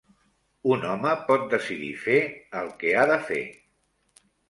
[0.75, 2.19] Un home pot decidir fer
[2.65, 3.47] el que ha de fer.